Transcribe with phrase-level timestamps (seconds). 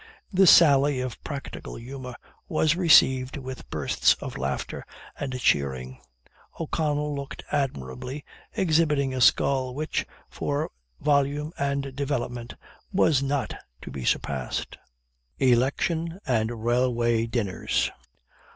[0.33, 2.15] This sally of practical humor
[2.49, 4.83] was received with bursts of laughter
[5.19, 5.99] and cheering.
[6.59, 8.25] O'Connell looked admirably,
[8.57, 12.55] exhibiting a skull which, for volume and development,
[12.91, 13.53] was not
[13.83, 14.75] to be surpassed.
[15.37, 17.91] ELECTION AND RAILWAY DINNERS.